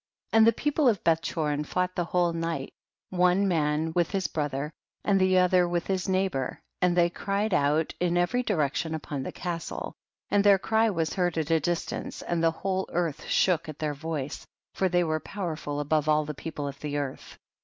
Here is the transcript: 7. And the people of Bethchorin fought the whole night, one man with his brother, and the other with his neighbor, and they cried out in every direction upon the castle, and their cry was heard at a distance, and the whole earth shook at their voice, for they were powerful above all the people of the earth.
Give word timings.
7. 0.31 0.37
And 0.39 0.47
the 0.47 0.59
people 0.59 0.89
of 0.89 1.03
Bethchorin 1.03 1.63
fought 1.63 1.93
the 1.93 2.05
whole 2.05 2.33
night, 2.33 2.73
one 3.11 3.47
man 3.47 3.93
with 3.93 4.09
his 4.09 4.25
brother, 4.27 4.71
and 5.03 5.21
the 5.21 5.37
other 5.37 5.69
with 5.69 5.85
his 5.85 6.09
neighbor, 6.09 6.59
and 6.81 6.97
they 6.97 7.07
cried 7.11 7.53
out 7.53 7.93
in 7.99 8.17
every 8.17 8.41
direction 8.41 8.95
upon 8.95 9.21
the 9.21 9.31
castle, 9.31 9.93
and 10.31 10.43
their 10.43 10.57
cry 10.57 10.89
was 10.89 11.13
heard 11.13 11.37
at 11.37 11.51
a 11.51 11.59
distance, 11.59 12.23
and 12.23 12.43
the 12.43 12.49
whole 12.49 12.89
earth 12.91 13.25
shook 13.25 13.69
at 13.69 13.77
their 13.77 13.93
voice, 13.93 14.47
for 14.73 14.89
they 14.89 15.03
were 15.03 15.19
powerful 15.19 15.79
above 15.79 16.09
all 16.09 16.25
the 16.25 16.33
people 16.33 16.67
of 16.67 16.79
the 16.79 16.97
earth. 16.97 17.37